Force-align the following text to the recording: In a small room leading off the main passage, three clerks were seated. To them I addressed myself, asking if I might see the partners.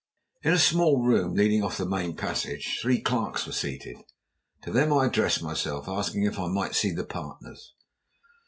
In 0.41 0.51
a 0.51 0.57
small 0.57 0.99
room 1.03 1.35
leading 1.35 1.61
off 1.63 1.77
the 1.77 1.85
main 1.87 2.15
passage, 2.15 2.79
three 2.81 2.99
clerks 2.99 3.45
were 3.45 3.51
seated. 3.51 3.97
To 4.63 4.71
them 4.71 4.91
I 4.91 5.05
addressed 5.05 5.43
myself, 5.43 5.87
asking 5.87 6.23
if 6.23 6.39
I 6.39 6.47
might 6.47 6.73
see 6.73 6.91
the 6.91 7.05
partners. 7.05 7.75